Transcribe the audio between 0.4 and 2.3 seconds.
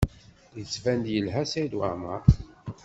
Yettban-d yelha Saɛid Waɛmaṛ.